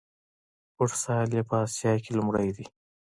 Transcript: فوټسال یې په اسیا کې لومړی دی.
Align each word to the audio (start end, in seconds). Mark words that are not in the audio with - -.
فوټسال 0.75 1.27
یې 1.37 1.41
په 1.49 1.55
اسیا 1.65 1.93
کې 2.03 2.11
لومړی 2.17 2.49
دی. 2.57 2.65